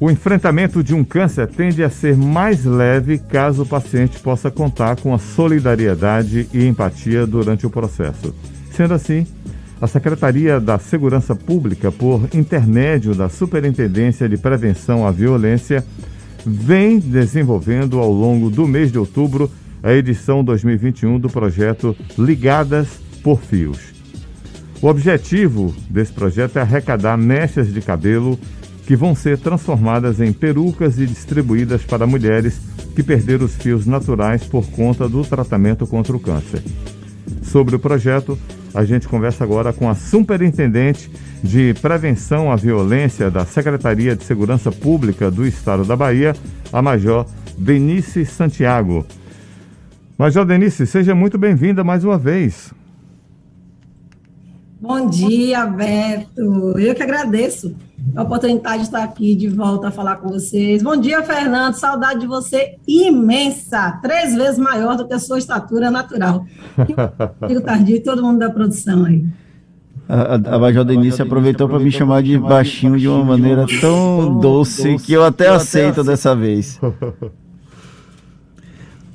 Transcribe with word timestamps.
O 0.00 0.08
enfrentamento 0.12 0.82
de 0.82 0.94
um 0.94 1.02
câncer 1.02 1.48
tende 1.48 1.82
a 1.82 1.90
ser 1.90 2.16
mais 2.16 2.64
leve 2.64 3.18
caso 3.18 3.62
o 3.62 3.66
paciente 3.66 4.20
possa 4.20 4.48
contar 4.48 4.94
com 4.94 5.12
a 5.12 5.18
solidariedade 5.18 6.48
e 6.54 6.66
empatia 6.66 7.26
durante 7.26 7.66
o 7.66 7.70
processo. 7.70 8.32
Sendo 8.70 8.94
assim, 8.94 9.26
a 9.80 9.88
Secretaria 9.88 10.60
da 10.60 10.78
Segurança 10.78 11.34
Pública, 11.34 11.90
por 11.90 12.28
intermédio 12.32 13.12
da 13.12 13.28
Superintendência 13.28 14.28
de 14.28 14.36
Prevenção 14.36 15.04
à 15.04 15.10
Violência, 15.10 15.84
vem 16.46 17.00
desenvolvendo 17.00 17.98
ao 17.98 18.12
longo 18.12 18.50
do 18.50 18.68
mês 18.68 18.92
de 18.92 18.98
outubro 19.00 19.50
a 19.82 19.92
edição 19.92 20.44
2021 20.44 21.18
do 21.18 21.28
projeto 21.28 21.96
Ligadas 22.16 23.00
por 23.20 23.40
Fios. 23.40 23.80
O 24.80 24.86
objetivo 24.86 25.74
desse 25.90 26.12
projeto 26.12 26.56
é 26.56 26.60
arrecadar 26.60 27.16
mechas 27.16 27.72
de 27.72 27.80
cabelo 27.80 28.38
que 28.88 28.96
vão 28.96 29.14
ser 29.14 29.36
transformadas 29.36 30.18
em 30.18 30.32
perucas 30.32 30.98
e 30.98 31.04
distribuídas 31.04 31.84
para 31.84 32.06
mulheres 32.06 32.58
que 32.96 33.02
perderam 33.02 33.44
os 33.44 33.54
fios 33.54 33.84
naturais 33.84 34.44
por 34.44 34.66
conta 34.70 35.06
do 35.06 35.22
tratamento 35.22 35.86
contra 35.86 36.16
o 36.16 36.18
câncer. 36.18 36.62
Sobre 37.42 37.76
o 37.76 37.78
projeto, 37.78 38.38
a 38.72 38.86
gente 38.86 39.06
conversa 39.06 39.44
agora 39.44 39.74
com 39.74 39.90
a 39.90 39.94
Superintendente 39.94 41.10
de 41.44 41.74
Prevenção 41.82 42.50
à 42.50 42.56
Violência 42.56 43.30
da 43.30 43.44
Secretaria 43.44 44.16
de 44.16 44.24
Segurança 44.24 44.72
Pública 44.72 45.30
do 45.30 45.46
Estado 45.46 45.84
da 45.84 45.94
Bahia, 45.94 46.34
a 46.72 46.80
Major 46.80 47.26
Denise 47.58 48.24
Santiago. 48.24 49.04
Major 50.16 50.46
Denise, 50.46 50.86
seja 50.86 51.14
muito 51.14 51.36
bem-vinda 51.36 51.84
mais 51.84 52.04
uma 52.04 52.16
vez. 52.16 52.72
Bom 54.80 55.08
dia, 55.08 55.66
Beto. 55.66 56.78
Eu 56.78 56.94
que 56.94 57.02
agradeço 57.02 57.74
a 58.14 58.22
oportunidade 58.22 58.78
de 58.78 58.82
estar 58.84 59.02
aqui 59.02 59.34
de 59.34 59.48
volta 59.48 59.88
a 59.88 59.90
falar 59.90 60.16
com 60.16 60.28
vocês. 60.28 60.84
Bom 60.84 60.96
dia, 60.96 61.20
Fernando. 61.24 61.74
Saudade 61.74 62.20
de 62.20 62.26
você 62.28 62.76
imensa, 62.86 63.98
três 64.00 64.36
vezes 64.36 64.56
maior 64.56 64.96
do 64.96 65.06
que 65.06 65.14
a 65.14 65.18
sua 65.18 65.38
estatura 65.38 65.90
natural. 65.90 66.44
Digo 67.48 67.60
tardio 67.60 67.96
e 67.96 68.00
todo 68.00 68.22
mundo 68.22 68.38
da 68.38 68.50
produção 68.50 69.04
aí. 69.04 69.24
A, 70.08 70.34
a 70.34 70.58
Major 70.58 70.84
Denise 70.84 71.20
aproveitou 71.20 71.68
para 71.68 71.80
me 71.80 71.90
chamar 71.90 72.22
de 72.22 72.38
baixinho 72.38 72.96
de 72.96 73.08
uma 73.08 73.24
maneira 73.24 73.66
tão 73.80 74.38
doce 74.38 74.96
que 74.98 75.12
eu 75.12 75.24
até 75.24 75.48
aceito 75.48 76.04
dessa 76.04 76.36
vez. 76.36 76.80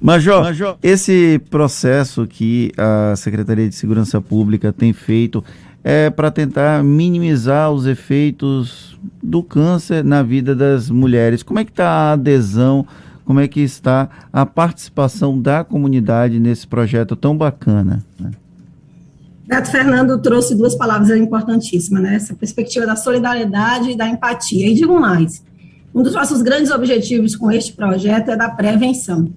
Major, 0.03 0.43
Major, 0.43 0.77
esse 0.83 1.39
processo 1.49 2.27
que 2.27 2.73
a 2.77 3.15
Secretaria 3.15 3.69
de 3.69 3.73
Segurança 3.73 4.19
Pública 4.19 4.73
tem 4.73 4.91
feito 4.91 5.41
é 5.81 6.09
para 6.09 6.29
tentar 6.29 6.83
minimizar 6.83 7.71
os 7.71 7.85
efeitos 7.85 8.99
do 9.23 9.41
câncer 9.41 10.03
na 10.03 10.21
vida 10.21 10.53
das 10.53 10.89
mulheres. 10.89 11.41
Como 11.41 11.57
é 11.57 11.63
que 11.63 11.71
está 11.71 11.87
a 11.87 12.11
adesão? 12.11 12.85
Como 13.23 13.39
é 13.39 13.47
que 13.47 13.61
está 13.61 14.09
a 14.33 14.45
participação 14.45 15.41
da 15.41 15.63
comunidade 15.63 16.37
nesse 16.37 16.67
projeto 16.67 17.15
tão 17.15 17.37
bacana? 17.37 18.03
Né? 18.19 18.31
Beto 19.47 19.71
Fernando 19.71 20.21
trouxe 20.21 20.53
duas 20.53 20.75
palavras 20.75 21.11
importantíssimas, 21.11 22.03
né? 22.03 22.15
Essa 22.15 22.33
perspectiva 22.33 22.85
da 22.85 22.97
solidariedade 22.97 23.91
e 23.91 23.95
da 23.95 24.09
empatia. 24.09 24.67
E 24.67 24.73
digo 24.73 24.99
mais, 24.99 25.41
um 25.95 26.03
dos 26.03 26.13
nossos 26.13 26.41
grandes 26.41 26.71
objetivos 26.71 27.37
com 27.37 27.49
este 27.49 27.71
projeto 27.71 28.31
é 28.31 28.35
da 28.35 28.49
prevenção. 28.49 29.31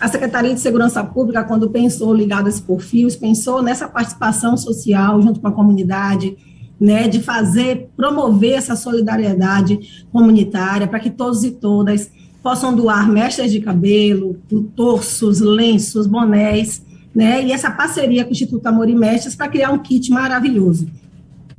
A 0.00 0.08
Secretaria 0.08 0.52
de 0.52 0.60
Segurança 0.60 1.02
Pública, 1.04 1.44
quando 1.44 1.70
pensou 1.70 2.12
ligadas 2.12 2.60
por 2.60 2.80
fios, 2.80 3.16
pensou 3.16 3.62
nessa 3.62 3.88
participação 3.88 4.56
social 4.56 5.20
junto 5.22 5.40
com 5.40 5.48
a 5.48 5.52
comunidade, 5.52 6.36
né, 6.80 7.08
de 7.08 7.22
fazer, 7.22 7.90
promover 7.96 8.54
essa 8.54 8.74
solidariedade 8.74 10.04
comunitária 10.12 10.86
para 10.86 10.98
que 10.98 11.10
todos 11.10 11.44
e 11.44 11.52
todas 11.52 12.10
possam 12.42 12.74
doar 12.74 13.08
mechas 13.08 13.50
de 13.50 13.60
cabelo, 13.60 14.36
torsos, 14.76 15.40
lenços, 15.40 16.06
bonés, 16.06 16.84
né, 17.14 17.42
e 17.42 17.52
essa 17.52 17.70
parceria 17.70 18.24
com 18.24 18.30
o 18.30 18.32
Instituto 18.32 18.66
Amor 18.66 18.88
e 18.88 18.94
Mechas 18.94 19.36
para 19.36 19.48
criar 19.48 19.70
um 19.70 19.78
kit 19.78 20.10
maravilhoso. 20.10 20.88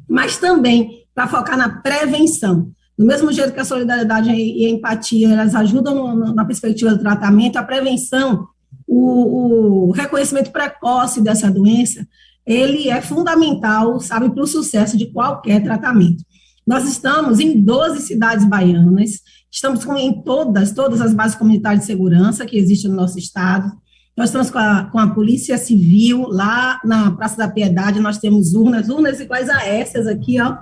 Mas 0.07 0.37
também 0.37 1.05
para 1.15 1.27
focar 1.27 1.57
na 1.57 1.69
prevenção, 1.69 2.69
do 2.97 3.05
mesmo 3.05 3.31
jeito 3.31 3.53
que 3.53 3.59
a 3.59 3.65
solidariedade 3.65 4.29
e 4.31 4.65
a 4.65 4.69
empatia 4.69 5.33
elas 5.33 5.53
ajudam 5.53 6.15
na 6.33 6.45
perspectiva 6.45 6.91
do 6.91 6.99
tratamento, 6.99 7.57
a 7.57 7.63
prevenção, 7.63 8.47
o, 8.87 9.89
o 9.89 9.91
reconhecimento 9.91 10.51
precoce 10.51 11.21
dessa 11.21 11.51
doença, 11.51 12.07
ele 12.45 12.89
é 12.89 13.01
fundamental, 13.01 13.99
sabe, 13.99 14.29
para 14.29 14.43
o 14.43 14.47
sucesso 14.47 14.97
de 14.97 15.07
qualquer 15.07 15.61
tratamento. 15.63 16.23
Nós 16.65 16.87
estamos 16.87 17.39
em 17.39 17.59
12 17.59 18.01
cidades 18.01 18.45
baianas, 18.45 19.21
estamos 19.51 19.83
com, 19.83 19.95
em 19.97 20.21
todas, 20.21 20.71
todas 20.71 21.01
as 21.01 21.13
bases 21.13 21.37
comunitárias 21.37 21.81
de 21.81 21.87
segurança 21.87 22.45
que 22.45 22.57
existem 22.57 22.89
no 22.89 22.97
nosso 22.97 23.19
estado. 23.19 23.71
Nós 24.15 24.29
estamos 24.29 24.49
com 24.49 24.59
a, 24.59 24.85
com 24.85 24.99
a 24.99 25.07
Polícia 25.07 25.57
Civil 25.57 26.27
lá 26.29 26.79
na 26.85 27.11
Praça 27.11 27.37
da 27.37 27.47
Piedade, 27.47 27.99
nós 27.99 28.19
temos 28.19 28.53
urnas, 28.53 28.89
urnas 28.89 29.19
iguais 29.19 29.49
a 29.49 29.65
essas 29.65 30.07
aqui, 30.07 30.39
ó, 30.39 30.55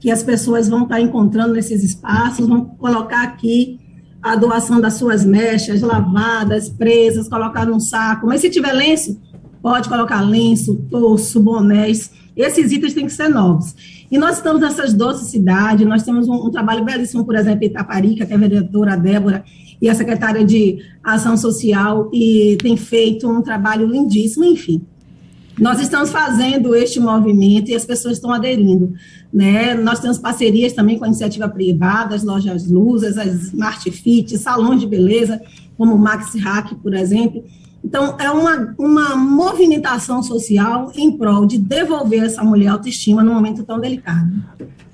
que 0.00 0.10
as 0.10 0.22
pessoas 0.22 0.68
vão 0.68 0.84
estar 0.84 1.00
encontrando 1.00 1.54
nesses 1.54 1.82
espaços, 1.82 2.46
vão 2.46 2.64
colocar 2.64 3.22
aqui 3.22 3.80
a 4.22 4.36
doação 4.36 4.80
das 4.80 4.94
suas 4.94 5.24
mechas 5.24 5.80
lavadas, 5.80 6.68
presas, 6.68 7.28
colocar 7.28 7.66
num 7.66 7.80
saco. 7.80 8.26
Mas 8.26 8.40
se 8.40 8.50
tiver 8.50 8.72
lenço, 8.72 9.20
pode 9.62 9.88
colocar 9.88 10.20
lenço, 10.20 10.76
torso, 10.90 11.40
bonés. 11.40 12.10
Esses 12.36 12.70
itens 12.70 12.94
têm 12.94 13.06
que 13.06 13.12
ser 13.12 13.28
novos. 13.28 13.74
E 14.10 14.16
nós 14.16 14.36
estamos 14.36 14.60
nessas 14.60 14.94
12 14.94 15.30
cidades, 15.30 15.86
nós 15.86 16.02
temos 16.02 16.28
um, 16.28 16.46
um 16.46 16.50
trabalho 16.50 16.84
belíssimo, 16.84 17.24
por 17.24 17.34
exemplo, 17.34 17.64
em 17.64 17.66
Itaparica, 17.66 18.24
que 18.24 18.32
é 18.32 18.36
a 18.36 18.38
vereadora 18.38 18.96
Débora 18.96 19.44
e 19.80 19.88
a 19.88 19.94
secretária 19.94 20.44
de 20.44 20.78
Ação 21.04 21.36
Social, 21.36 22.10
e 22.12 22.56
tem 22.60 22.76
feito 22.76 23.28
um 23.28 23.42
trabalho 23.42 23.86
lindíssimo, 23.86 24.44
enfim. 24.44 24.84
Nós 25.58 25.80
estamos 25.80 26.10
fazendo 26.10 26.74
este 26.74 27.00
movimento 27.00 27.70
e 27.70 27.74
as 27.74 27.84
pessoas 27.84 28.14
estão 28.14 28.32
aderindo. 28.32 28.94
Né? 29.32 29.74
Nós 29.74 29.98
temos 29.98 30.18
parcerias 30.18 30.72
também 30.72 30.98
com 30.98 31.04
a 31.04 31.08
iniciativa 31.08 31.48
privada, 31.48 32.14
as 32.14 32.22
lojas 32.22 32.70
Luzes, 32.70 33.18
as 33.18 33.48
Smart 33.48 33.90
Fit, 33.90 34.38
salões 34.38 34.80
de 34.80 34.86
beleza, 34.86 35.40
como 35.76 35.94
o 35.94 35.98
Max 35.98 36.34
Hack, 36.34 36.74
por 36.76 36.94
exemplo. 36.94 37.44
Então, 37.84 38.16
é 38.18 38.30
uma, 38.30 38.74
uma 38.76 39.16
movimentação 39.16 40.22
social 40.22 40.92
em 40.94 41.16
prol 41.16 41.46
de 41.46 41.58
devolver 41.58 42.24
essa 42.24 42.42
mulher 42.42 42.68
autoestima 42.68 43.22
num 43.22 43.34
momento 43.34 43.62
tão 43.64 43.80
delicado. 43.80 44.30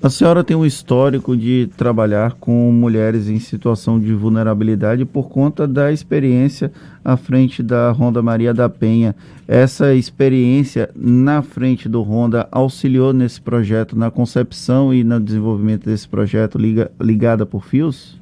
A 0.05 0.09
senhora 0.09 0.43
tem 0.43 0.55
um 0.55 0.65
histórico 0.65 1.35
de 1.35 1.67
trabalhar 1.75 2.33
com 2.33 2.71
mulheres 2.71 3.27
em 3.27 3.39
situação 3.39 3.99
de 3.99 4.13
vulnerabilidade 4.13 5.03
por 5.03 5.29
conta 5.29 5.67
da 5.67 5.91
experiência 5.91 6.71
à 7.03 7.17
frente 7.17 7.63
da 7.63 7.91
Ronda 7.91 8.21
Maria 8.21 8.53
da 8.53 8.69
Penha. 8.69 9.15
Essa 9.47 9.95
experiência 9.95 10.91
na 10.95 11.41
frente 11.41 11.89
do 11.89 12.03
Ronda 12.03 12.47
auxiliou 12.51 13.13
nesse 13.13 13.41
projeto, 13.41 13.97
na 13.97 14.11
concepção 14.11 14.93
e 14.93 15.03
no 15.03 15.19
desenvolvimento 15.19 15.85
desse 15.85 16.07
projeto 16.07 16.59
liga, 16.59 16.91
ligada 17.01 17.43
por 17.43 17.65
fios? 17.65 18.15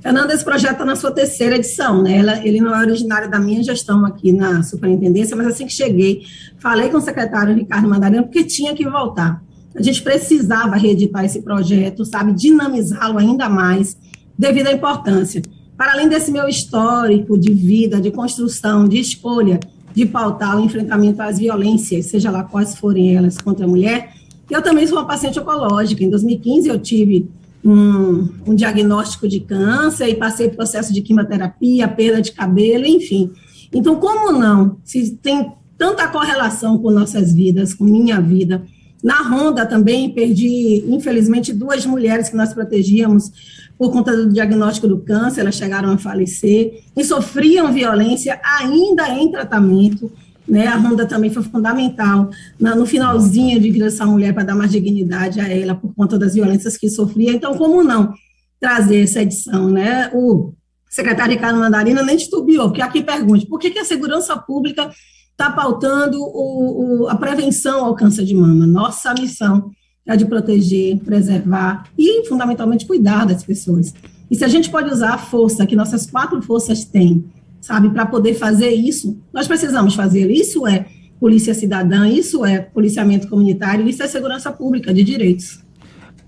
Fernanda, 0.00 0.32
esse 0.32 0.44
projeto 0.44 0.72
está 0.72 0.84
na 0.84 0.96
sua 0.96 1.10
terceira 1.10 1.56
edição, 1.56 2.02
né? 2.02 2.16
Ela, 2.16 2.46
ele 2.46 2.60
não 2.60 2.74
é 2.74 2.80
originário 2.80 3.30
da 3.30 3.38
minha 3.38 3.62
gestão 3.62 4.04
aqui 4.06 4.32
na 4.32 4.62
superintendência, 4.62 5.36
mas 5.36 5.46
assim 5.46 5.66
que 5.66 5.72
cheguei, 5.72 6.22
falei 6.58 6.88
com 6.88 6.96
o 6.96 7.00
secretário 7.00 7.54
Ricardo 7.54 7.86
Mandarino, 7.88 8.24
porque 8.24 8.42
tinha 8.44 8.74
que 8.74 8.88
voltar. 8.88 9.42
A 9.74 9.82
gente 9.82 10.02
precisava 10.02 10.76
reeditar 10.76 11.24
esse 11.24 11.42
projeto, 11.42 12.04
sabe, 12.04 12.32
dinamizá-lo 12.32 13.18
ainda 13.18 13.48
mais, 13.48 13.96
devido 14.36 14.68
à 14.68 14.72
importância. 14.72 15.42
Para 15.76 15.92
além 15.92 16.08
desse 16.08 16.32
meu 16.32 16.48
histórico 16.48 17.38
de 17.38 17.52
vida, 17.52 18.00
de 18.00 18.10
construção, 18.10 18.88
de 18.88 18.98
escolha, 18.98 19.60
de 19.94 20.06
pautar 20.06 20.58
o 20.58 20.64
enfrentamento 20.64 21.20
às 21.20 21.38
violências, 21.38 22.06
seja 22.06 22.30
lá 22.30 22.42
quais 22.42 22.74
forem 22.74 23.14
elas 23.14 23.36
contra 23.36 23.66
a 23.66 23.68
mulher, 23.68 24.14
eu 24.50 24.62
também 24.62 24.86
sou 24.86 24.98
uma 24.98 25.06
paciente 25.06 25.38
oncológica. 25.38 26.02
Em 26.02 26.10
2015 26.10 26.68
eu 26.68 26.78
tive 26.78 27.28
um, 27.64 28.28
um 28.46 28.54
diagnóstico 28.54 29.28
de 29.28 29.40
câncer 29.40 30.08
e 30.08 30.14
passei 30.14 30.48
por 30.48 30.56
processo 30.56 30.92
de 30.92 31.02
quimioterapia, 31.02 31.88
perda 31.88 32.22
de 32.22 32.32
cabelo, 32.32 32.86
enfim. 32.86 33.30
Então, 33.72 33.96
como 33.96 34.32
não? 34.32 34.78
Se 34.84 35.16
tem 35.16 35.52
tanta 35.76 36.08
correlação 36.08 36.78
com 36.78 36.90
nossas 36.90 37.32
vidas, 37.32 37.72
com 37.72 37.84
minha 37.84 38.20
vida, 38.20 38.64
na 39.02 39.22
Ronda 39.22 39.64
também 39.64 40.10
perdi, 40.10 40.84
infelizmente, 40.86 41.52
duas 41.52 41.86
mulheres 41.86 42.28
que 42.28 42.36
nós 42.36 42.52
protegíamos 42.52 43.30
por 43.78 43.90
conta 43.90 44.14
do 44.14 44.30
diagnóstico 44.30 44.86
do 44.86 44.98
câncer, 44.98 45.40
elas 45.40 45.54
chegaram 45.54 45.90
a 45.90 45.96
falecer 45.96 46.82
e 46.94 47.02
sofriam 47.02 47.72
violência 47.72 48.38
ainda 48.44 49.08
em 49.08 49.30
tratamento. 49.30 50.12
Né? 50.50 50.66
A 50.66 50.76
Ronda 50.76 51.06
também 51.06 51.30
foi 51.30 51.42
fundamental 51.42 52.28
no 52.58 52.84
finalzinho 52.84 53.60
de 53.60 53.70
vida 53.70 53.84
dessa 53.84 54.04
mulher 54.04 54.34
para 54.34 54.42
dar 54.42 54.56
mais 54.56 54.72
dignidade 54.72 55.40
a 55.40 55.48
ela 55.48 55.74
por 55.74 55.94
conta 55.94 56.18
das 56.18 56.34
violências 56.34 56.76
que 56.76 56.90
sofria. 56.90 57.32
Então, 57.32 57.54
como 57.54 57.84
não 57.84 58.12
trazer 58.58 59.04
essa 59.04 59.22
edição? 59.22 59.70
Né? 59.70 60.10
O 60.12 60.52
secretário 60.90 61.32
Ricardo 61.32 61.60
Mandarina 61.60 62.02
nem 62.02 62.16
titubeou, 62.16 62.68
porque 62.68 62.82
aqui 62.82 63.02
pergunte, 63.02 63.46
por 63.46 63.60
que, 63.60 63.70
que 63.70 63.78
a 63.78 63.84
segurança 63.84 64.36
pública 64.36 64.90
está 65.40 65.50
pautando 65.50 66.20
o, 66.20 67.04
o, 67.04 67.08
a 67.08 67.16
prevenção 67.16 67.86
ao 67.86 67.94
câncer 67.94 68.24
de 68.24 68.34
mama. 68.34 68.66
Nossa 68.66 69.14
missão 69.14 69.70
é 70.06 70.14
de 70.14 70.26
proteger, 70.26 70.98
preservar 70.98 71.84
e, 71.96 72.26
fundamentalmente, 72.26 72.86
cuidar 72.86 73.24
das 73.24 73.42
pessoas. 73.42 73.94
E 74.30 74.36
se 74.36 74.44
a 74.44 74.48
gente 74.48 74.68
pode 74.68 74.90
usar 74.90 75.14
a 75.14 75.18
força 75.18 75.66
que 75.66 75.74
nossas 75.74 76.10
quatro 76.10 76.42
forças 76.42 76.84
têm, 76.84 77.24
sabe, 77.70 77.88
para 77.90 78.04
poder 78.04 78.34
fazer 78.34 78.70
isso, 78.70 79.16
nós 79.32 79.46
precisamos 79.46 79.94
fazer. 79.94 80.28
Isso 80.28 80.66
é 80.66 80.86
polícia 81.20 81.54
cidadã, 81.54 82.08
isso 82.08 82.44
é 82.44 82.58
policiamento 82.58 83.28
comunitário, 83.28 83.88
isso 83.88 84.02
é 84.02 84.08
segurança 84.08 84.50
pública 84.50 84.92
de 84.92 85.04
direitos. 85.04 85.62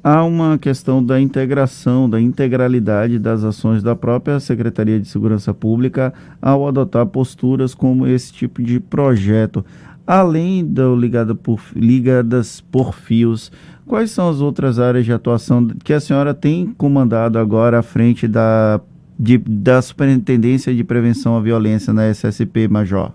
Há 0.05 0.25
uma 0.25 0.56
questão 0.56 1.05
da 1.05 1.21
integração, 1.21 2.09
da 2.09 2.21
integralidade 2.21 3.19
das 3.19 3.43
ações 3.43 3.83
da 3.83 3.97
própria 3.97 4.39
Secretaria 4.39 5.00
de 5.00 5.09
Segurança 5.09 5.53
Pública 5.53 6.15
ao 6.41 6.69
adotar 6.69 7.06
posturas 7.06 7.75
como 7.75 8.06
esse 8.06 8.33
tipo 8.33 8.62
de 8.62 8.79
projeto. 8.79 9.65
Além 10.06 10.65
do 10.65 10.95
ligada 10.95 11.35
por, 11.35 11.61
ligadas 11.75 12.61
por 12.61 12.95
fios, 12.95 13.50
quais 13.85 14.12
são 14.12 14.29
as 14.29 14.41
outras 14.41 14.79
áreas 14.79 15.05
de 15.05 15.12
atuação 15.12 15.67
que 15.83 15.93
a 15.93 16.00
senhora 16.00 16.35
tem 16.35 16.67
comandado 16.79 17.37
agora 17.38 17.81
à 17.81 17.83
frente 17.83 18.29
da, 18.29 18.81
de, 19.23 19.39
da 19.39 19.81
Superintendência 19.81 20.75
de 20.75 20.83
Prevenção 20.83 21.37
à 21.37 21.41
Violência 21.41 21.93
na 21.93 22.11
SSP 22.11 22.67
Major? 22.67 23.13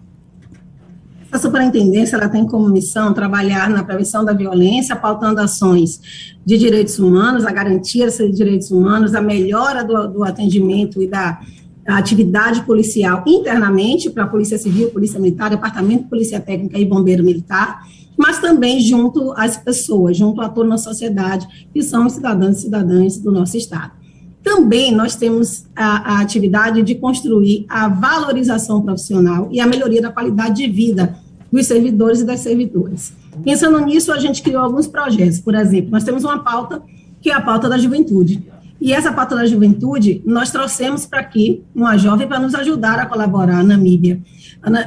A 1.30 1.38
superintendência 1.38 2.16
ela 2.16 2.30
tem 2.30 2.48
como 2.48 2.70
missão 2.70 3.14
trabalhar 3.14 3.70
na 3.70 3.84
prevenção 3.84 4.24
da 4.24 4.32
violência, 4.32 4.96
pautando 4.96 5.42
ações 5.42 6.34
de 6.46 6.58
direitos 6.58 6.98
humanos, 6.98 7.46
a 7.46 7.52
garantia 7.52 8.08
de 8.08 8.32
direitos 8.32 8.72
humanos, 8.72 9.14
a 9.14 9.20
melhora 9.20 9.84
do, 9.84 10.08
do 10.08 10.24
atendimento 10.24 11.04
e 11.04 11.08
da 11.08 11.42
atividade 11.86 12.64
policial 12.64 13.26
internamente 13.28 14.10
para 14.10 14.24
a 14.24 14.28
Polícia 14.28 14.58
Civil, 14.58 14.90
Polícia 14.92 15.20
Militar, 15.20 15.50
Departamento 15.50 16.04
de 16.04 16.10
Polícia 16.10 16.40
Técnica 16.40 16.80
e 16.80 16.86
Bombeiro 16.86 17.22
Militar, 17.22 17.82
mas 18.18 18.40
também 18.40 18.80
junto 18.80 19.34
às 19.34 19.58
pessoas, 19.58 20.16
junto 20.16 20.40
a 20.40 20.48
toda 20.48 20.74
a 20.74 20.78
sociedade, 20.78 21.46
que 21.74 21.84
são 21.84 22.06
os 22.06 22.14
cidadãos 22.14 22.60
e 22.60 22.62
cidadãs 22.62 23.18
do 23.20 23.30
nosso 23.30 23.58
Estado. 23.58 23.97
Também 24.44 24.96
nós 24.96 25.16
temos 25.16 25.66
a, 25.76 26.16
a, 26.16 26.22
atividade 26.22 26.82
de 26.82 26.96
construir 26.96 27.66
a 27.68 27.88
valorização 27.88 28.82
profissional 28.82 29.50
e 29.52 29.60
a 29.60 29.68
melhoria 29.68 30.02
da 30.02 30.12
qualidade 30.12 30.56
de 30.64 30.72
vida 30.72 31.18
dos 31.52 31.66
servidores 31.66 32.22
e 32.22 32.26
das 32.26 32.40
servidoras. 32.42 33.14
Pensando 33.44 33.80
nisso, 33.80 34.12
a 34.12 34.20
gente 34.20 34.42
criou 34.42 34.64
alguns 34.64 34.88
projetos. 34.88 35.40
Por 35.40 35.56
exemplo, 35.56 35.92
nós 35.92 36.04
temos 36.04 36.24
uma 36.24 36.40
pauta 36.40 36.82
que 37.22 37.30
é 37.30 37.34
a 37.34 37.42
pauta 37.42 37.68
da 37.68 37.78
juventude. 37.78 38.44
E 38.80 38.94
essa 38.94 39.12
pauta 39.12 39.36
da 39.36 39.46
juventude, 39.46 40.22
nós 40.26 40.52
trouxemos 40.52 41.06
para 41.06 41.20
aqui 41.20 41.64
uma 41.74 41.98
jovem 41.98 42.28
para 42.28 42.40
nos 42.40 42.54
ajudar 42.54 43.00
a 43.00 43.06
colaborar 43.06 43.58
na 43.58 43.76
Namíbia. 43.76 44.22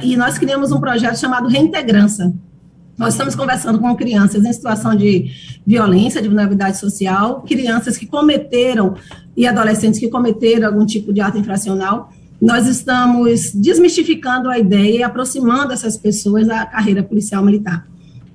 E 0.01 0.15
nós 0.15 0.37
criamos 0.37 0.71
um 0.71 0.79
projeto 0.79 1.19
chamado 1.19 1.47
Reintegrança. 1.47 2.33
Nós 2.97 3.13
estamos 3.13 3.35
conversando 3.35 3.79
com 3.79 3.95
crianças 3.95 4.45
em 4.45 4.53
situação 4.53 4.95
de 4.95 5.31
violência, 5.65 6.21
de 6.21 6.27
vulnerabilidade 6.27 6.77
social, 6.77 7.41
crianças 7.41 7.97
que 7.97 8.05
cometeram 8.05 8.95
e 9.35 9.47
adolescentes 9.47 9.99
que 9.99 10.09
cometeram 10.09 10.67
algum 10.67 10.85
tipo 10.85 11.13
de 11.13 11.21
ato 11.21 11.37
infracional. 11.37 12.11
Nós 12.41 12.67
estamos 12.67 13.51
desmistificando 13.53 14.49
a 14.49 14.57
ideia 14.57 14.97
e 14.97 15.03
aproximando 15.03 15.73
essas 15.73 15.95
pessoas 15.95 16.47
da 16.47 16.65
carreira 16.65 17.03
policial 17.03 17.43
militar. 17.43 17.87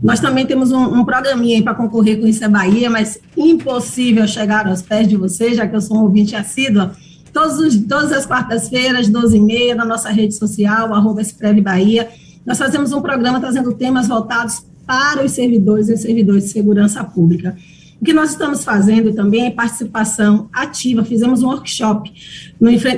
Nós 0.03 0.21
também 0.21 0.47
temos 0.47 0.71
um, 0.73 1.01
um 1.01 1.05
programinha 1.05 1.63
para 1.63 1.75
concorrer 1.75 2.21
com 2.21 2.27
isso 2.27 2.45
é 2.45 2.49
Bahia, 2.49 2.91
mas 2.91 3.19
impossível 3.37 4.27
chegar 4.27 4.67
aos 4.67 4.83
pés 4.83 5.09
de 5.09 5.17
vocês, 5.17 5.57
já 5.57 5.67
que 5.67 5.75
eu 5.75 5.81
sou 5.81 5.97
um 5.97 6.03
ouvinte 6.03 6.37
assídua. 6.37 6.93
Todos 7.33 7.59
os, 7.59 7.77
todas 7.87 8.13
as 8.13 8.27
quartas-feiras, 8.27 9.11
12h30, 9.11 9.75
na 9.75 9.85
nossa 9.85 10.11
rede 10.11 10.35
social, 10.35 10.95
arroba 10.95 11.23
Bahia, 11.63 12.09
nós 12.45 12.59
fazemos 12.59 12.93
um 12.93 13.01
programa 13.01 13.41
trazendo 13.41 13.73
temas 13.73 14.07
voltados 14.07 14.65
para 14.87 15.25
os 15.25 15.33
servidores 15.33 15.89
e 15.89 15.97
servidores 15.97 16.45
de 16.45 16.51
segurança 16.51 17.03
pública. 17.03 17.57
O 18.01 18.05
que 18.05 18.13
nós 18.13 18.31
estamos 18.31 18.63
fazendo 18.63 19.13
também 19.15 19.47
é 19.47 19.51
participação 19.51 20.49
ativa. 20.53 21.05
Fizemos 21.05 21.43
um 21.43 21.49
workshop 21.49 22.13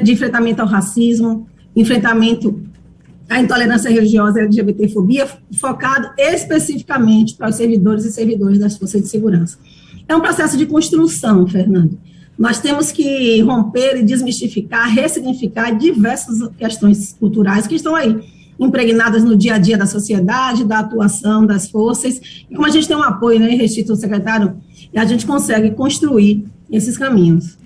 de 0.02 0.12
enfrentamento 0.12 0.60
ao 0.60 0.68
racismo, 0.68 1.46
enfrentamento 1.74 2.60
à 3.28 3.40
intolerância 3.40 3.90
religiosa 3.90 4.40
e 4.40 4.44
LGBTfobia, 4.44 5.28
focado 5.58 6.10
especificamente 6.18 7.34
para 7.36 7.50
os 7.50 7.56
servidores 7.56 8.04
e 8.04 8.12
servidores 8.12 8.58
das 8.58 8.76
forças 8.76 9.02
de 9.02 9.08
segurança. 9.08 9.58
É 10.08 10.16
um 10.16 10.20
processo 10.20 10.56
de 10.56 10.66
construção, 10.66 11.46
Fernando. 11.46 11.98
Nós 12.38 12.60
temos 12.60 12.90
que 12.90 13.40
romper 13.42 13.98
e 13.98 14.02
desmistificar, 14.02 14.88
ressignificar 14.88 15.72
diversas 15.72 16.38
questões 16.56 17.14
culturais 17.18 17.66
que 17.66 17.74
estão 17.74 17.94
aí, 17.94 18.16
impregnadas 18.58 19.22
no 19.22 19.36
dia 19.36 19.54
a 19.54 19.58
dia 19.58 19.78
da 19.78 19.86
sociedade, 19.86 20.64
da 20.64 20.80
atuação 20.80 21.46
das 21.46 21.70
forças. 21.70 22.20
E 22.50 22.54
como 22.54 22.66
a 22.66 22.70
gente 22.70 22.88
tem 22.88 22.96
um 22.96 23.02
apoio, 23.02 23.38
né, 23.38 23.48
restrito 23.50 23.94
secretário, 23.96 24.56
a 24.94 25.04
gente 25.04 25.26
consegue 25.26 25.70
construir 25.70 26.44
esses 26.70 26.98
caminhos. 26.98 27.56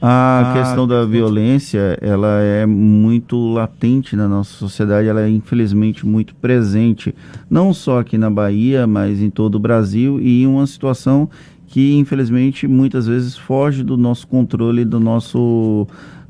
A 0.00 0.52
questão 0.56 0.86
da 0.86 1.04
violência, 1.04 1.98
ela 2.00 2.40
é 2.40 2.64
muito 2.64 3.36
latente 3.52 4.14
na 4.14 4.28
nossa 4.28 4.52
sociedade, 4.52 5.08
ela 5.08 5.22
é 5.22 5.28
infelizmente 5.28 6.06
muito 6.06 6.36
presente, 6.36 7.12
não 7.50 7.74
só 7.74 7.98
aqui 7.98 8.16
na 8.16 8.30
Bahia, 8.30 8.86
mas 8.86 9.20
em 9.20 9.28
todo 9.28 9.56
o 9.56 9.58
Brasil 9.58 10.20
e 10.20 10.42
em 10.42 10.46
uma 10.46 10.68
situação 10.68 11.28
que 11.66 11.96
infelizmente 11.96 12.68
muitas 12.68 13.08
vezes 13.08 13.36
foge 13.36 13.82
do 13.82 13.96
nosso 13.96 14.26
controle, 14.28 14.84
do 14.84 15.00
nosso 15.00 15.86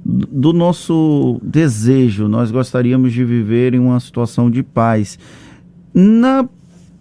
do 0.08 0.54
nosso 0.54 1.38
desejo. 1.42 2.28
Nós 2.28 2.50
gostaríamos 2.50 3.12
de 3.12 3.22
viver 3.22 3.74
em 3.74 3.78
uma 3.78 4.00
situação 4.00 4.50
de 4.50 4.62
paz. 4.62 5.18
Na 5.92 6.48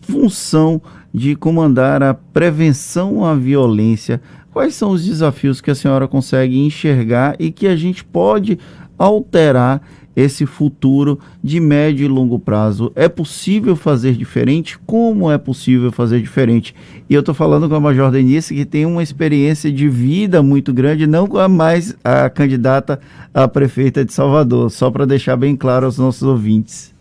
função 0.01 0.81
de 1.13 1.33
comandar 1.33 2.03
a 2.03 2.13
prevenção 2.13 3.23
à 3.23 3.33
violência, 3.33 4.21
quais 4.51 4.75
são 4.75 4.91
os 4.91 5.05
desafios 5.05 5.61
que 5.61 5.71
a 5.71 5.75
senhora 5.75 6.07
consegue 6.07 6.59
enxergar 6.59 7.37
e 7.39 7.49
que 7.49 7.65
a 7.67 7.77
gente 7.77 8.03
pode 8.03 8.59
alterar 8.97 9.81
esse 10.17 10.47
futuro 10.47 11.19
de 11.43 11.59
médio 11.59 12.03
e 12.03 12.07
longo 12.07 12.39
prazo. 12.39 12.91
É 12.95 13.07
possível 13.07 13.75
fazer 13.75 14.13
diferente? 14.13 14.75
Como 14.79 15.29
é 15.31 15.37
possível 15.37 15.91
fazer 15.91 16.19
diferente? 16.19 16.73
E 17.07 17.13
eu 17.13 17.19
estou 17.19 17.35
falando 17.35 17.69
com 17.69 17.75
a 17.75 17.79
Major 17.79 18.09
Denise, 18.09 18.55
que 18.55 18.65
tem 18.65 18.83
uma 18.83 19.03
experiência 19.03 19.71
de 19.71 19.87
vida 19.87 20.41
muito 20.41 20.73
grande, 20.73 21.05
não 21.05 21.27
com 21.27 21.37
a 21.37 21.47
mais 21.47 21.95
a 22.03 22.27
candidata 22.31 22.99
a 23.31 23.47
prefeita 23.47 24.03
de 24.03 24.11
Salvador, 24.11 24.71
só 24.71 24.89
para 24.89 25.05
deixar 25.05 25.37
bem 25.37 25.55
claro 25.55 25.85
aos 25.85 25.99
nossos 25.99 26.23
ouvintes. 26.23 26.95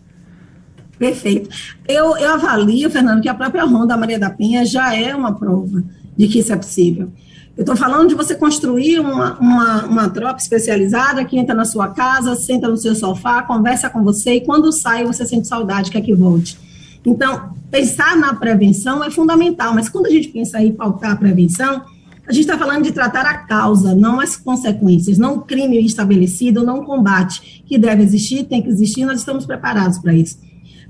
Perfeito. 0.99 1.49
Eu, 1.87 2.15
eu 2.17 2.33
avalio, 2.35 2.87
Fernando, 2.91 3.21
que 3.21 3.29
a 3.29 3.33
própria 3.33 3.63
Ronda 3.63 3.97
Maria 3.97 4.19
da 4.19 4.29
Penha 4.29 4.63
já 4.63 4.95
é 4.95 5.15
uma 5.15 5.33
prova 5.33 5.83
de 6.15 6.27
que 6.27 6.37
isso 6.37 6.53
é 6.53 6.55
possível. 6.55 7.11
Eu 7.57 7.63
estou 7.63 7.75
falando 7.75 8.09
de 8.09 8.13
você 8.13 8.35
construir 8.35 8.99
uma, 8.99 9.35
uma, 9.39 9.85
uma 9.85 10.09
tropa 10.09 10.39
especializada 10.39 11.25
que 11.25 11.39
entra 11.39 11.55
na 11.55 11.65
sua 11.65 11.87
casa, 11.87 12.35
senta 12.35 12.67
no 12.67 12.77
seu 12.77 12.93
sofá, 12.93 13.41
conversa 13.41 13.89
com 13.89 14.03
você 14.03 14.35
e 14.35 14.41
quando 14.41 14.71
sai 14.71 15.03
você 15.03 15.25
sente 15.25 15.47
saudade, 15.47 15.89
quer 15.89 16.01
que 16.01 16.13
volte. 16.13 16.55
Então, 17.03 17.49
pensar 17.71 18.15
na 18.15 18.35
prevenção 18.35 19.03
é 19.03 19.09
fundamental, 19.09 19.73
mas 19.73 19.89
quando 19.89 20.05
a 20.05 20.09
gente 20.11 20.27
pensa 20.27 20.61
em 20.61 20.71
pautar 20.71 21.13
a 21.13 21.15
prevenção, 21.15 21.83
a 22.27 22.31
gente 22.31 22.43
está 22.43 22.59
falando 22.59 22.83
de 22.83 22.91
tratar 22.91 23.25
a 23.25 23.37
causa, 23.39 23.95
não 23.95 24.19
as 24.19 24.35
consequências, 24.35 25.17
não 25.17 25.37
o 25.37 25.41
crime 25.41 25.83
estabelecido, 25.83 26.63
não 26.63 26.81
o 26.81 26.85
combate 26.85 27.63
que 27.65 27.77
deve 27.77 28.03
existir, 28.03 28.43
tem 28.43 28.61
que 28.61 28.69
existir, 28.69 29.03
nós 29.03 29.19
estamos 29.19 29.47
preparados 29.47 29.97
para 29.97 30.13
isso. 30.13 30.37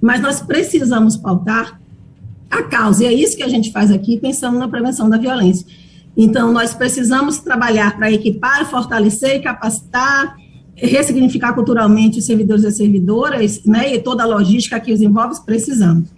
Mas 0.02 0.20
nós 0.20 0.42
precisamos 0.42 1.16
pautar 1.16 1.80
a 2.50 2.64
causa, 2.64 3.06
e 3.06 3.08
é 3.08 3.14
isso 3.14 3.38
que 3.38 3.44
a 3.44 3.48
gente 3.48 3.72
faz 3.72 3.90
aqui, 3.90 4.18
pensando 4.20 4.60
na 4.60 4.68
prevenção 4.68 5.10
da 5.10 5.18
violência. 5.18 5.66
Então, 6.18 6.52
nós 6.52 6.74
precisamos 6.74 7.38
trabalhar 7.38 7.96
para 7.96 8.12
equipar, 8.12 8.68
fortalecer 8.68 9.36
e 9.36 9.40
capacitar, 9.40 10.36
ressignificar 10.76 11.54
culturalmente 11.54 12.18
os 12.18 12.26
servidores 12.26 12.64
e 12.64 12.72
servidoras, 12.72 13.64
né, 13.64 13.94
e 13.94 14.00
toda 14.00 14.24
a 14.24 14.26
logística 14.26 14.80
que 14.80 14.92
os 14.92 15.00
envolve, 15.00 15.36
precisamos. 15.46 16.10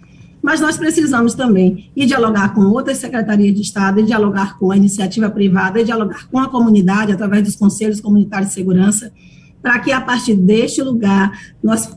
Mas 0.42 0.58
nós 0.58 0.78
precisamos 0.78 1.34
também 1.34 1.90
dialogar 1.94 2.54
com 2.54 2.62
outras 2.62 2.96
secretarias 2.96 3.54
de 3.54 3.60
Estado, 3.60 4.02
dialogar 4.02 4.58
com 4.58 4.70
a 4.72 4.76
iniciativa 4.76 5.28
privada, 5.28 5.84
dialogar 5.84 6.28
com 6.30 6.38
a 6.38 6.48
comunidade, 6.48 7.12
através 7.12 7.42
dos 7.42 7.56
conselhos 7.56 8.00
comunitários 8.00 8.48
de 8.48 8.54
segurança, 8.54 9.12
para 9.60 9.78
que, 9.80 9.92
a 9.92 10.00
partir 10.00 10.34
deste 10.34 10.82
lugar, 10.82 11.38
nós 11.62 11.94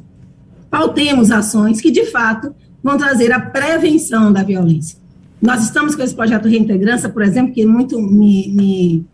pautemos 0.70 1.32
ações 1.32 1.80
que, 1.80 1.90
de 1.90 2.06
fato, 2.08 2.54
vão 2.84 2.98
trazer 2.98 3.32
a 3.32 3.40
prevenção 3.40 4.34
da 4.34 4.44
violência. 4.44 5.03
Nós 5.44 5.62
estamos 5.62 5.94
com 5.94 6.02
esse 6.02 6.16
projeto 6.16 6.48
Reintegrança, 6.48 7.10
por 7.10 7.22
exemplo, 7.22 7.54
que 7.54 7.66
muito 7.66 8.02
me, 8.02 8.48
me, 8.48 9.06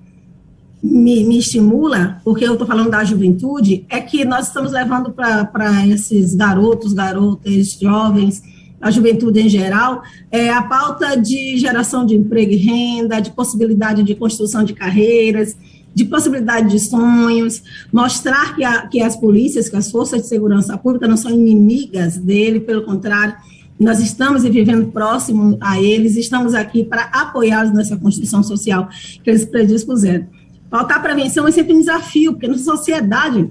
me, 0.83 1.23
me 1.23 1.39
estimula, 1.39 2.21
porque 2.23 2.45
eu 2.45 2.53
estou 2.53 2.67
falando 2.67 2.91
da 2.91 3.03
juventude, 3.03 3.83
é 3.89 3.99
que 3.99 4.23
nós 4.23 4.45
estamos 4.45 4.71
levando 4.71 5.11
para 5.11 5.87
esses 5.87 6.35
garotos, 6.35 6.93
garotas, 6.93 7.71
jovens, 7.81 8.43
a 8.79 8.91
juventude 8.91 9.39
em 9.39 9.49
geral, 9.49 10.03
é 10.29 10.51
a 10.51 10.61
pauta 10.61 11.19
de 11.19 11.57
geração 11.57 12.05
de 12.05 12.13
emprego 12.13 12.51
e 12.51 12.57
renda, 12.57 13.19
de 13.19 13.31
possibilidade 13.31 14.03
de 14.03 14.13
construção 14.13 14.63
de 14.63 14.73
carreiras, 14.73 15.57
de 15.95 16.05
possibilidade 16.05 16.69
de 16.69 16.79
sonhos, 16.79 17.63
mostrar 17.91 18.55
que, 18.55 18.63
a, 18.63 18.85
que 18.85 19.01
as 19.01 19.15
polícias, 19.15 19.67
que 19.67 19.75
as 19.75 19.89
forças 19.89 20.21
de 20.21 20.27
segurança 20.27 20.77
pública 20.77 21.07
não 21.07 21.17
são 21.17 21.31
inimigas 21.31 22.17
dele, 22.17 22.59
pelo 22.59 22.83
contrário, 22.83 23.33
nós 23.79 24.01
estamos 24.01 24.43
vivendo 24.43 24.91
próximo 24.91 25.57
a 25.61 25.81
eles, 25.81 26.17
estamos 26.17 26.53
aqui 26.53 26.83
para 26.83 27.03
apoiá-los 27.03 27.71
nessa 27.71 27.95
construção 27.95 28.43
social 28.43 28.89
que 29.23 29.29
eles 29.29 29.45
predispuseram. 29.45 30.27
Faltar 30.69 30.97
a 30.97 31.01
prevenção 31.01 31.47
é 31.47 31.51
sempre 31.51 31.73
um 31.73 31.79
desafio, 31.79 32.33
porque 32.33 32.47
na 32.47 32.57
sociedade 32.57 33.49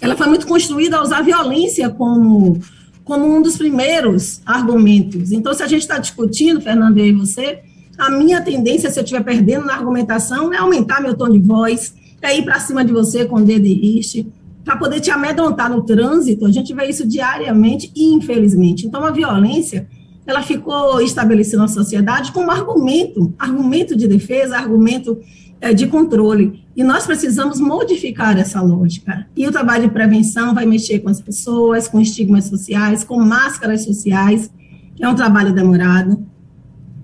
ela 0.00 0.16
foi 0.16 0.26
muito 0.26 0.46
construída 0.46 0.96
a 0.96 1.02
usar 1.02 1.18
a 1.18 1.22
violência 1.22 1.88
como, 1.90 2.60
como 3.04 3.24
um 3.24 3.42
dos 3.42 3.56
primeiros 3.58 4.40
argumentos. 4.44 5.30
Então, 5.30 5.52
se 5.52 5.62
a 5.62 5.68
gente 5.68 5.82
está 5.82 5.98
discutindo, 5.98 6.60
Fernando, 6.60 6.98
e 6.98 7.12
você, 7.12 7.60
a 7.96 8.10
minha 8.10 8.40
tendência, 8.40 8.90
se 8.90 8.98
eu 8.98 9.04
estiver 9.04 9.22
perdendo 9.22 9.66
na 9.66 9.74
argumentação, 9.74 10.52
é 10.52 10.56
aumentar 10.56 11.00
meu 11.00 11.14
tom 11.14 11.28
de 11.28 11.38
voz, 11.38 11.94
é 12.20 12.36
ir 12.36 12.42
para 12.42 12.58
cima 12.58 12.84
de 12.84 12.92
você 12.92 13.26
com 13.26 13.36
o 13.36 13.44
dedo 13.44 13.66
e 13.66 13.74
riste, 13.74 14.26
para 14.64 14.76
poder 14.76 15.00
te 15.00 15.10
amedrontar 15.10 15.70
no 15.70 15.82
trânsito. 15.82 16.46
A 16.46 16.50
gente 16.50 16.72
vê 16.74 16.86
isso 16.86 17.06
diariamente, 17.06 17.92
infelizmente. 17.96 18.86
Então, 18.86 19.04
a 19.04 19.10
violência, 19.10 19.88
ela 20.26 20.42
ficou 20.42 21.00
estabelecida 21.00 21.58
na 21.58 21.68
sociedade 21.68 22.32
como 22.32 22.50
argumento, 22.50 23.34
argumento 23.38 23.96
de 23.96 24.06
defesa, 24.06 24.56
argumento 24.56 25.18
é, 25.60 25.72
de 25.72 25.86
controle. 25.86 26.64
E 26.76 26.82
nós 26.82 27.06
precisamos 27.06 27.60
modificar 27.60 28.38
essa 28.38 28.60
lógica. 28.60 29.26
E 29.36 29.46
o 29.46 29.52
trabalho 29.52 29.84
de 29.84 29.92
prevenção 29.92 30.54
vai 30.54 30.66
mexer 30.66 31.00
com 31.00 31.08
as 31.08 31.20
pessoas, 31.20 31.88
com 31.88 32.00
estigmas 32.00 32.44
sociais, 32.44 33.04
com 33.04 33.18
máscaras 33.20 33.84
sociais. 33.84 34.50
É 35.00 35.08
um 35.08 35.14
trabalho 35.14 35.52
demorado, 35.52 36.24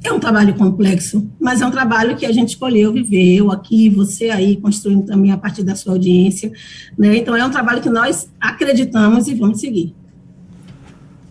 é 0.03 0.13
um 0.13 0.21
trabalho 0.21 0.55
complexo, 0.55 1.29
mas 1.41 1.61
é 1.61 1.67
um 1.67 1.71
trabalho 1.71 2.17
que 2.17 2.25
a 2.25 2.33
gente 2.33 2.51
escolheu 2.51 2.93
viver, 2.93 3.37
eu 3.37 3.51
aqui, 3.51 3.89
você 3.89 4.31
aí, 4.31 4.57
construindo 4.57 5.05
também 5.05 5.33
a 5.33 5.37
partir 5.37 5.65
da 5.65 5.75
sua 5.75 5.95
audiência. 5.95 6.53
Né? 6.97 7.17
Então, 7.17 7.37
é 7.37 7.45
um 7.45 7.51
trabalho 7.51 7.81
que 7.81 7.91
nós 7.91 8.31
acreditamos 8.41 9.27
e 9.27 9.35
vamos 9.35 9.61
seguir. 9.61 9.95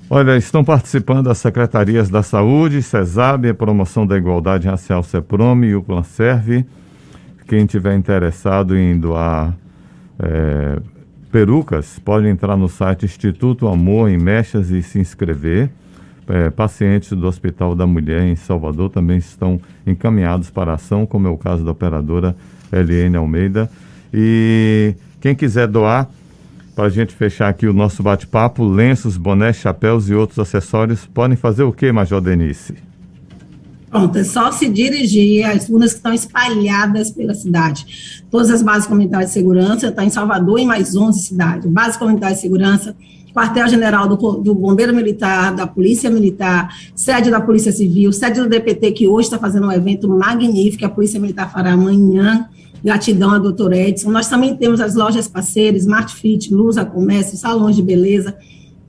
Olha, 0.09 0.37
estão 0.37 0.63
participando 0.63 1.29
as 1.29 1.37
secretarias 1.37 2.09
da 2.09 2.23
Saúde, 2.23 2.81
CESAB, 2.81 3.53
Promoção 3.53 4.07
da 4.07 4.17
Igualdade 4.17 4.67
Racial, 4.67 5.03
CEPROME 5.03 5.67
e 5.67 5.75
o 5.75 5.83
Planserve. 5.83 6.65
Quem 7.45 7.65
tiver 7.65 7.95
interessado 7.95 8.77
em 8.77 8.97
doar 8.97 9.53
é, 10.19 10.79
perucas, 11.31 11.99
pode 11.99 12.27
entrar 12.27 12.55
no 12.57 12.69
site 12.69 13.05
Instituto 13.05 13.67
Amor 13.67 14.09
em 14.09 14.17
Mechas 14.17 14.71
e 14.71 14.81
se 14.81 14.99
inscrever. 14.99 15.69
É, 16.29 16.49
pacientes 16.49 17.11
do 17.11 17.25
Hospital 17.25 17.73
da 17.73 17.87
Mulher 17.87 18.23
em 18.23 18.35
Salvador 18.35 18.89
também 18.89 19.17
estão 19.17 19.61
encaminhados 19.85 20.49
para 20.49 20.73
ação, 20.73 21.05
como 21.05 21.27
é 21.27 21.29
o 21.29 21.37
caso 21.37 21.63
da 21.63 21.71
operadora 21.71 22.35
LN 22.71 23.17
Almeida. 23.17 23.69
E 24.13 24.93
quem 25.21 25.33
quiser 25.33 25.67
doar, 25.67 26.09
para 26.75 26.85
a 26.85 26.89
gente 26.89 27.13
fechar 27.13 27.47
aqui 27.47 27.65
o 27.65 27.73
nosso 27.73 28.03
bate-papo, 28.03 28.63
lenços, 28.63 29.17
bonés, 29.17 29.55
chapéus 29.55 30.09
e 30.09 30.13
outros 30.13 30.37
acessórios, 30.37 31.05
podem 31.05 31.37
fazer 31.37 31.63
o 31.63 31.71
que, 31.71 31.91
Major 31.91 32.21
Denise? 32.21 32.75
Pronto, 33.89 34.17
é 34.17 34.23
só 34.23 34.51
se 34.51 34.67
dirigir 34.67 35.45
às 35.45 35.69
urnas 35.69 35.91
que 35.91 35.97
estão 35.97 36.13
espalhadas 36.13 37.09
pela 37.09 37.33
cidade. 37.33 38.21
Todas 38.29 38.49
as 38.49 38.61
bases 38.61 38.85
comunitárias 38.85 39.29
de 39.29 39.33
segurança, 39.33 39.87
está 39.87 40.03
em 40.03 40.09
Salvador 40.09 40.59
e 40.59 40.65
mais 40.65 40.95
11 40.95 41.21
cidades. 41.21 41.71
Base 41.71 41.97
comunitária 41.97 42.35
de 42.35 42.41
segurança, 42.41 42.95
quartel-general 43.33 44.09
do, 44.09 44.15
do, 44.41 44.53
Bombeiro 44.53 44.93
Militar, 44.93 45.55
da 45.55 45.65
Polícia 45.65 46.09
Militar, 46.09 46.75
sede 46.93 47.31
da 47.31 47.39
Polícia 47.39 47.71
Civil, 47.71 48.11
sede 48.11 48.41
do 48.41 48.49
DPT, 48.49 48.91
que 48.91 49.07
hoje 49.07 49.27
está 49.27 49.39
fazendo 49.39 49.67
um 49.67 49.71
evento 49.71 50.09
magnífico, 50.09 50.85
a 50.85 50.89
Polícia 50.89 51.19
Militar 51.19 51.51
fará 51.51 51.71
amanhã. 51.71 52.49
Gratidão 52.83 53.31
a 53.31 53.39
doutor 53.39 53.73
Edson. 53.73 54.11
Nós 54.11 54.27
também 54.27 54.55
temos 54.55 54.79
as 54.79 54.95
lojas 54.95 55.27
parceiras, 55.27 55.81
Smart 55.81 56.13
Fit, 56.13 56.53
Lusa 56.53 56.85
Comércio, 56.85 57.35
salões 57.35 57.75
de 57.75 57.81
beleza, 57.81 58.35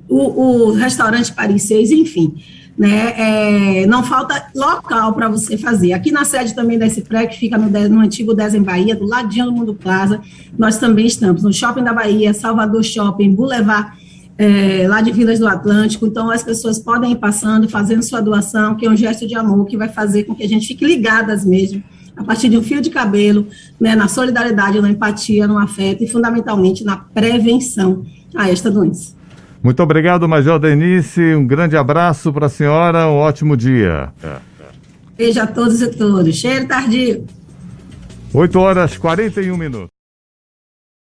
o, 0.08 0.68
o 0.68 0.72
restaurante 0.72 1.32
Paris 1.32 1.62
6, 1.62 1.92
enfim 1.92 2.34
né? 2.78 3.82
É, 3.82 3.86
não 3.86 4.04
falta 4.04 4.46
local 4.54 5.12
para 5.12 5.28
você 5.28 5.58
fazer. 5.58 5.92
Aqui 5.92 6.12
na 6.12 6.24
sede 6.24 6.54
também 6.54 6.78
da 6.78 6.86
SPRE, 6.86 7.26
que 7.26 7.36
fica 7.36 7.58
no, 7.58 7.68
no 7.88 8.00
antigo 8.00 8.32
Desen 8.32 8.62
Bahia, 8.62 8.94
do 8.94 9.04
ladinho 9.04 9.46
do 9.46 9.52
Mundo 9.52 9.74
Plaza, 9.74 10.20
nós 10.56 10.78
também 10.78 11.06
estamos 11.06 11.42
no 11.42 11.52
Shopping 11.52 11.82
da 11.82 11.92
Bahia, 11.92 12.32
Salvador 12.32 12.84
Shopping, 12.84 13.34
Boulevard, 13.34 13.90
é, 14.38 14.86
lá 14.86 15.00
de 15.00 15.10
Vilas 15.10 15.40
do 15.40 15.48
Atlântico. 15.48 16.06
Então, 16.06 16.30
as 16.30 16.44
pessoas 16.44 16.78
podem 16.78 17.12
ir 17.12 17.16
passando, 17.16 17.68
fazendo 17.68 18.02
sua 18.04 18.20
doação, 18.20 18.76
que 18.76 18.86
é 18.86 18.90
um 18.90 18.96
gesto 18.96 19.26
de 19.26 19.34
amor 19.34 19.66
que 19.66 19.76
vai 19.76 19.88
fazer 19.88 20.22
com 20.22 20.34
que 20.34 20.44
a 20.44 20.48
gente 20.48 20.68
fique 20.68 20.86
ligadas 20.86 21.44
mesmo 21.44 21.82
a 22.16 22.24
partir 22.24 22.48
de 22.48 22.58
um 22.58 22.62
fio 22.62 22.80
de 22.80 22.90
cabelo, 22.90 23.46
né, 23.80 23.94
na 23.94 24.08
solidariedade, 24.08 24.80
na 24.80 24.90
empatia, 24.90 25.46
no 25.46 25.56
afeto 25.56 26.02
e, 26.02 26.08
fundamentalmente, 26.08 26.82
na 26.84 26.96
prevenção 26.96 28.04
a 28.34 28.50
esta 28.50 28.68
doença. 28.68 29.17
Muito 29.62 29.82
obrigado, 29.82 30.28
Major 30.28 30.58
Denise. 30.58 31.34
Um 31.34 31.46
grande 31.46 31.76
abraço 31.76 32.32
para 32.32 32.46
a 32.46 32.48
senhora. 32.48 33.08
Um 33.08 33.16
ótimo 33.16 33.56
dia. 33.56 34.12
Beijo 35.16 35.40
a 35.40 35.46
todos 35.46 35.82
e 35.82 35.88
todas. 35.90 36.36
Cheiro 36.36 36.66
tardio. 36.68 37.26
8 38.32 38.58
horas 38.58 38.96
41 38.96 39.56
minutos. 39.56 39.97